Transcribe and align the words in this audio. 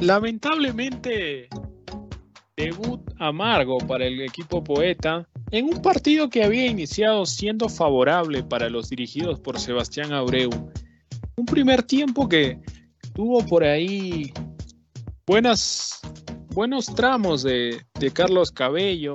Lamentablemente, 0.00 1.48
debut 2.56 3.00
amargo 3.18 3.78
para 3.78 4.06
el 4.06 4.20
equipo 4.20 4.62
poeta 4.62 5.26
en 5.50 5.66
un 5.66 5.80
partido 5.80 6.28
que 6.28 6.44
había 6.44 6.66
iniciado 6.66 7.24
siendo 7.24 7.68
favorable 7.68 8.42
para 8.42 8.68
los 8.68 8.90
dirigidos 8.90 9.40
por 9.40 9.58
Sebastián 9.58 10.12
Abreu. 10.12 10.50
Un 11.36 11.46
primer 11.46 11.82
tiempo 11.82 12.28
que 12.28 12.60
tuvo 13.14 13.44
por 13.46 13.64
ahí 13.64 14.32
buenas, 15.26 16.00
buenos 16.48 16.86
tramos 16.94 17.42
de, 17.42 17.80
de 17.98 18.10
Carlos 18.10 18.50
Cabello 18.50 19.14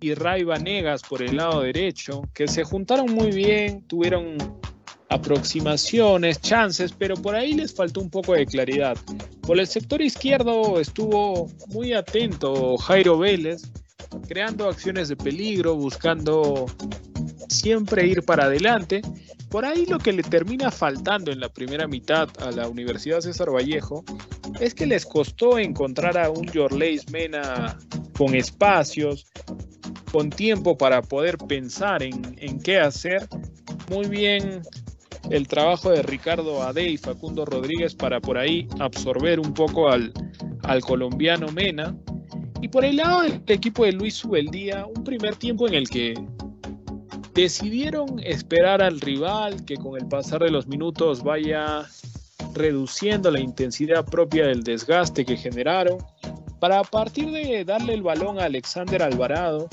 y 0.00 0.14
Ray 0.14 0.44
Vanegas 0.44 1.02
por 1.02 1.22
el 1.22 1.36
lado 1.36 1.62
derecho, 1.62 2.22
que 2.34 2.48
se 2.48 2.64
juntaron 2.64 3.12
muy 3.14 3.30
bien, 3.30 3.86
tuvieron 3.88 4.36
aproximaciones, 5.14 6.40
chances, 6.40 6.92
pero 6.92 7.14
por 7.14 7.36
ahí 7.36 7.54
les 7.54 7.72
faltó 7.72 8.00
un 8.00 8.10
poco 8.10 8.34
de 8.34 8.46
claridad. 8.46 8.96
Por 9.42 9.60
el 9.60 9.66
sector 9.66 10.02
izquierdo 10.02 10.80
estuvo 10.80 11.48
muy 11.68 11.92
atento 11.92 12.76
Jairo 12.78 13.18
Vélez, 13.18 13.62
creando 14.26 14.68
acciones 14.68 15.08
de 15.08 15.16
peligro, 15.16 15.76
buscando 15.76 16.66
siempre 17.48 18.08
ir 18.08 18.24
para 18.24 18.46
adelante. 18.46 19.02
Por 19.50 19.64
ahí 19.64 19.86
lo 19.86 20.00
que 20.00 20.12
le 20.12 20.24
termina 20.24 20.72
faltando 20.72 21.30
en 21.30 21.38
la 21.38 21.48
primera 21.48 21.86
mitad 21.86 22.28
a 22.40 22.50
la 22.50 22.68
Universidad 22.68 23.20
César 23.20 23.54
Vallejo 23.54 24.04
es 24.58 24.74
que 24.74 24.84
les 24.84 25.06
costó 25.06 25.60
encontrar 25.60 26.18
a 26.18 26.28
un 26.28 26.48
Jorleis 26.48 27.08
Mena 27.12 27.78
con 28.18 28.34
espacios, 28.34 29.26
con 30.10 30.30
tiempo 30.30 30.76
para 30.76 31.02
poder 31.02 31.38
pensar 31.38 32.02
en, 32.02 32.36
en 32.38 32.58
qué 32.58 32.80
hacer. 32.80 33.28
Muy 33.88 34.08
bien 34.08 34.62
el 35.30 35.48
trabajo 35.48 35.90
de 35.90 36.02
Ricardo 36.02 36.62
Ade 36.62 36.88
y 36.88 36.96
Facundo 36.96 37.44
Rodríguez 37.44 37.94
para 37.94 38.20
por 38.20 38.38
ahí 38.38 38.68
absorber 38.78 39.40
un 39.40 39.54
poco 39.54 39.88
al, 39.88 40.12
al 40.62 40.80
colombiano 40.82 41.48
Mena. 41.48 41.96
Y 42.60 42.68
por 42.68 42.84
el 42.84 42.96
lado 42.96 43.22
del 43.22 43.42
equipo 43.46 43.84
de 43.84 43.92
Luis 43.92 44.14
Subeldía, 44.14 44.86
un 44.86 45.04
primer 45.04 45.36
tiempo 45.36 45.68
en 45.68 45.74
el 45.74 45.88
que 45.88 46.14
decidieron 47.34 48.20
esperar 48.20 48.80
al 48.80 49.00
rival 49.00 49.64
que 49.64 49.76
con 49.76 50.00
el 50.00 50.06
pasar 50.06 50.42
de 50.42 50.50
los 50.50 50.66
minutos 50.66 51.22
vaya 51.22 51.84
reduciendo 52.54 53.30
la 53.30 53.40
intensidad 53.40 54.04
propia 54.04 54.46
del 54.46 54.62
desgaste 54.62 55.24
que 55.24 55.36
generaron, 55.36 55.98
para 56.60 56.78
a 56.78 56.84
partir 56.84 57.30
de 57.30 57.64
darle 57.64 57.94
el 57.94 58.02
balón 58.02 58.38
a 58.38 58.44
Alexander 58.44 59.02
Alvarado 59.02 59.68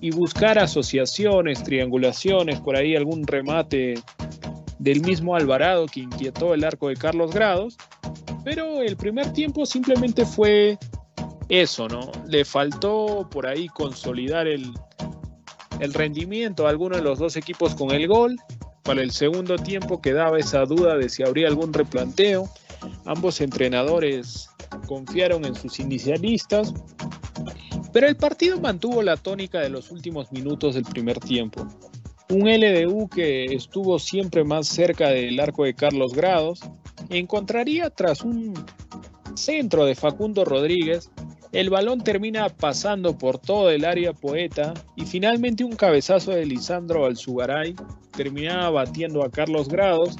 y 0.00 0.10
buscar 0.10 0.58
asociaciones, 0.58 1.62
triangulaciones, 1.62 2.60
por 2.60 2.76
ahí 2.76 2.96
algún 2.96 3.26
remate 3.26 3.94
del 4.80 5.02
mismo 5.02 5.36
Alvarado 5.36 5.86
que 5.86 6.00
inquietó 6.00 6.54
el 6.54 6.64
arco 6.64 6.88
de 6.88 6.96
Carlos 6.96 7.32
Grados, 7.32 7.76
pero 8.44 8.80
el 8.80 8.96
primer 8.96 9.32
tiempo 9.32 9.66
simplemente 9.66 10.24
fue 10.24 10.78
eso, 11.50 11.86
¿no? 11.86 12.10
Le 12.26 12.46
faltó 12.46 13.28
por 13.30 13.46
ahí 13.46 13.68
consolidar 13.68 14.46
el, 14.46 14.72
rendimiento 15.92 16.66
a 16.66 16.70
alguno 16.70 16.96
de 16.96 17.02
los 17.02 17.18
dos 17.18 17.36
equipos 17.36 17.74
con 17.74 17.90
el 17.90 18.08
gol. 18.08 18.36
Para 18.82 19.02
el 19.02 19.10
segundo 19.10 19.56
tiempo 19.56 20.00
quedaba 20.00 20.38
esa 20.38 20.64
duda 20.64 20.96
de 20.96 21.10
si 21.10 21.22
habría 21.22 21.48
algún 21.48 21.72
replanteo. 21.72 22.48
Ambos 23.04 23.42
entrenadores 23.42 24.48
confiaron 24.86 25.44
en 25.44 25.54
sus 25.54 25.78
inicialistas, 25.78 26.72
pero 27.92 28.06
el 28.08 28.16
partido 28.16 28.58
mantuvo 28.58 29.02
la 29.02 29.18
tónica 29.18 29.60
de 29.60 29.68
los 29.68 29.90
últimos 29.90 30.32
minutos 30.32 30.74
del 30.74 30.84
primer 30.84 31.18
tiempo 31.18 31.66
un 32.30 32.48
LDU 32.48 33.08
que 33.08 33.46
estuvo 33.46 33.98
siempre 33.98 34.44
más 34.44 34.68
cerca 34.68 35.08
del 35.08 35.38
arco 35.40 35.64
de 35.64 35.74
Carlos 35.74 36.14
Grados, 36.14 36.60
encontraría 37.08 37.90
tras 37.90 38.22
un 38.22 38.54
centro 39.34 39.84
de 39.84 39.94
Facundo 39.94 40.44
Rodríguez, 40.44 41.10
el 41.52 41.68
balón 41.68 42.02
termina 42.02 42.48
pasando 42.48 43.18
por 43.18 43.38
todo 43.38 43.70
el 43.70 43.84
área 43.84 44.12
poeta 44.12 44.72
y 44.94 45.04
finalmente 45.04 45.64
un 45.64 45.72
cabezazo 45.72 46.30
de 46.30 46.46
Lisandro 46.46 47.04
Alzugaray 47.04 47.74
terminaba 48.16 48.70
batiendo 48.70 49.24
a 49.24 49.30
Carlos 49.30 49.68
Grados. 49.68 50.16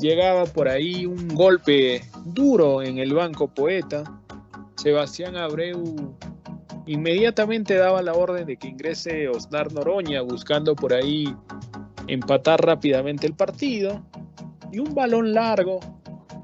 Llegaba 0.00 0.46
por 0.46 0.68
ahí 0.68 1.04
un 1.04 1.28
golpe 1.28 2.02
duro 2.24 2.82
en 2.82 2.98
el 2.98 3.12
banco 3.12 3.48
poeta. 3.48 4.04
Sebastián 4.76 5.36
Abreu 5.36 6.16
inmediatamente 6.88 7.74
daba 7.74 8.02
la 8.02 8.14
orden 8.14 8.46
de 8.46 8.56
que 8.56 8.68
ingrese 8.68 9.28
Osnar 9.28 9.72
Noroña 9.72 10.22
buscando 10.22 10.74
por 10.74 10.94
ahí 10.94 11.28
empatar 12.06 12.60
rápidamente 12.64 13.26
el 13.26 13.34
partido. 13.34 14.02
Y 14.72 14.78
un 14.78 14.94
balón 14.94 15.34
largo 15.34 15.80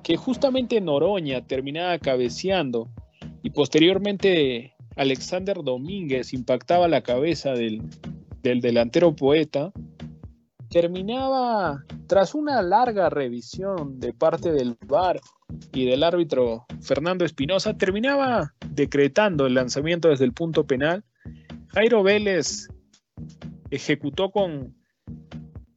que 0.02 0.16
justamente 0.16 0.80
Noroña 0.80 1.46
terminaba 1.46 1.98
cabeceando. 1.98 2.90
Y 3.42 3.50
posteriormente 3.50 4.74
Alexander 4.96 5.62
Domínguez 5.62 6.32
impactaba 6.34 6.88
la 6.88 7.02
cabeza 7.02 7.52
del, 7.52 7.82
del 8.42 8.60
delantero 8.60 9.16
poeta, 9.16 9.72
terminaba 10.68 11.84
tras 12.06 12.34
una 12.34 12.60
larga 12.62 13.08
revisión 13.08 13.98
de 13.98 14.12
parte 14.12 14.52
del 14.52 14.76
VAR 14.86 15.20
y 15.72 15.86
del 15.86 16.02
árbitro 16.02 16.66
Fernando 16.80 17.24
Espinosa, 17.24 17.76
terminaba 17.76 18.54
decretando 18.70 19.46
el 19.46 19.54
lanzamiento 19.54 20.08
desde 20.08 20.24
el 20.24 20.32
punto 20.32 20.66
penal. 20.66 21.04
Jairo 21.68 22.02
Vélez 22.02 22.68
ejecutó 23.70 24.30
con, 24.30 24.76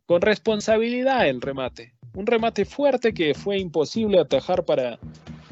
con 0.06 0.22
responsabilidad 0.22 1.28
el 1.28 1.42
remate. 1.42 1.94
Un 2.14 2.26
remate 2.26 2.66
fuerte 2.66 3.14
que 3.14 3.34
fue 3.34 3.60
imposible 3.60 4.20
atajar 4.20 4.66
para 4.66 5.00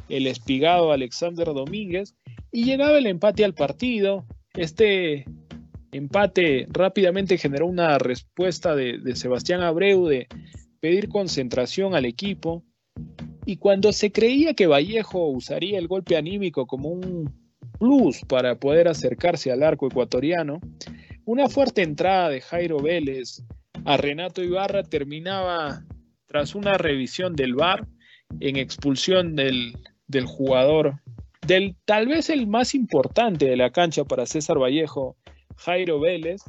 el 0.09 0.27
espigado 0.27 0.91
Alexander 0.91 1.47
Domínguez 1.47 2.15
y 2.51 2.65
llegaba 2.65 2.97
el 2.97 3.07
empate 3.07 3.45
al 3.45 3.53
partido. 3.53 4.25
Este 4.53 5.25
empate 5.91 6.67
rápidamente 6.69 7.37
generó 7.37 7.67
una 7.67 7.97
respuesta 7.97 8.75
de, 8.75 8.97
de 8.97 9.15
Sebastián 9.15 9.61
Abreu 9.61 10.07
de 10.07 10.27
pedir 10.85 11.09
concentración 11.09 11.95
al 11.95 12.05
equipo. 12.05 12.63
Y 13.43 13.57
cuando 13.57 13.91
se 13.91 14.11
creía 14.11 14.53
que 14.53 14.67
Vallejo 14.67 15.29
usaría 15.29 15.79
el 15.79 15.87
golpe 15.87 16.15
anímico 16.15 16.67
como 16.67 16.89
un 16.89 17.33
plus 17.79 18.21
para 18.27 18.59
poder 18.59 18.87
acercarse 18.87 19.51
al 19.51 19.63
arco 19.63 19.87
ecuatoriano, 19.87 20.59
una 21.25 21.49
fuerte 21.49 21.81
entrada 21.81 22.29
de 22.29 22.39
Jairo 22.39 22.77
Vélez 22.77 23.43
a 23.83 23.97
Renato 23.97 24.43
Ibarra 24.43 24.83
terminaba 24.83 25.83
tras 26.27 26.53
una 26.53 26.77
revisión 26.77 27.35
del 27.35 27.55
VAR 27.55 27.87
en 28.39 28.55
expulsión 28.55 29.35
del, 29.35 29.73
del 30.05 30.25
jugador, 30.27 31.01
del 31.47 31.75
tal 31.85 32.05
vez 32.09 32.29
el 32.29 32.45
más 32.45 32.75
importante 32.75 33.45
de 33.45 33.57
la 33.57 33.71
cancha 33.71 34.03
para 34.03 34.27
César 34.27 34.59
Vallejo, 34.59 35.17
Jairo 35.57 35.99
Vélez, 35.99 36.43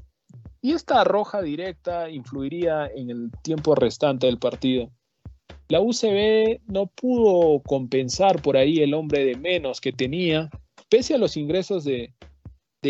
y 0.67 0.73
esta 0.73 1.05
roja 1.05 1.43
directa 1.43 2.11
influiría 2.11 2.89
en 2.89 3.09
el 3.11 3.31
tiempo 3.45 3.77
restante 3.77 4.27
del 4.27 4.41
partido. 4.41 4.91
La 5.69 5.81
UCB 5.81 6.61
no 6.67 6.89
pudo 6.89 7.63
compensar 7.63 8.43
por 8.43 8.57
ahí 8.57 8.79
el 8.79 8.93
hombre 8.93 9.25
de 9.25 9.37
menos 9.37 9.81
que 9.81 9.93
tenía, 9.93 10.51
pese 10.89 11.15
a 11.15 11.19
los 11.19 11.37
ingresos 11.37 11.85
de, 11.85 12.13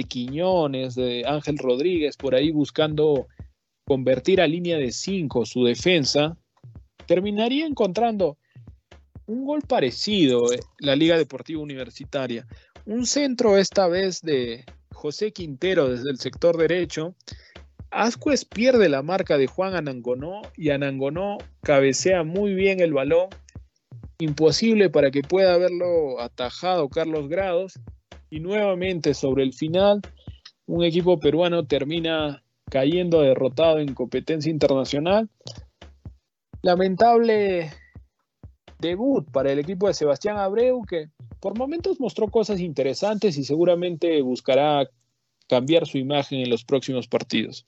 Quiñones, 0.08 0.94
de 0.94 1.24
Ángel 1.26 1.58
Rodríguez, 1.58 2.16
por 2.16 2.34
ahí 2.34 2.50
buscando 2.50 3.26
convertir 3.86 4.40
a 4.40 4.46
línea 4.46 4.78
de 4.78 4.90
5 4.90 5.44
su 5.44 5.62
defensa, 5.64 6.38
terminaría 7.06 7.66
encontrando 7.66 8.38
un 9.26 9.44
gol 9.44 9.60
parecido, 9.60 10.50
eh, 10.50 10.60
la 10.78 10.96
Liga 10.96 11.18
Deportiva 11.18 11.60
Universitaria. 11.60 12.46
Un 12.86 13.04
centro 13.04 13.58
esta 13.58 13.86
vez 13.86 14.22
de 14.22 14.64
José 14.94 15.30
Quintero 15.32 15.90
desde 15.90 16.10
el 16.10 16.18
sector 16.18 16.56
derecho, 16.56 17.14
Ascuez 17.90 18.44
pierde 18.44 18.88
la 18.88 19.02
marca 19.02 19.38
de 19.38 19.46
Juan 19.46 19.74
Anangonó 19.74 20.42
y 20.56 20.70
Anangonó 20.70 21.38
cabecea 21.62 22.24
muy 22.24 22.54
bien 22.54 22.80
el 22.80 22.92
balón. 22.92 23.28
Imposible 24.18 24.90
para 24.90 25.10
que 25.10 25.22
pueda 25.22 25.54
haberlo 25.54 26.20
atajado 26.20 26.88
Carlos 26.88 27.28
Grados. 27.28 27.78
Y 28.28 28.40
nuevamente 28.40 29.14
sobre 29.14 29.44
el 29.44 29.52
final, 29.52 30.00
un 30.66 30.84
equipo 30.84 31.20
peruano 31.20 31.64
termina 31.64 32.42
cayendo 32.70 33.22
derrotado 33.22 33.78
en 33.78 33.94
competencia 33.94 34.50
internacional. 34.50 35.28
Lamentable 36.62 37.70
debut 38.80 39.30
para 39.30 39.52
el 39.52 39.58
equipo 39.58 39.86
de 39.86 39.94
Sebastián 39.94 40.36
Abreu, 40.36 40.82
que 40.82 41.10
por 41.40 41.56
momentos 41.56 42.00
mostró 42.00 42.28
cosas 42.28 42.60
interesantes 42.60 43.38
y 43.38 43.44
seguramente 43.44 44.20
buscará 44.22 44.90
cambiar 45.48 45.86
su 45.86 45.98
imagen 45.98 46.40
en 46.40 46.50
los 46.50 46.64
próximos 46.64 47.06
partidos. 47.06 47.66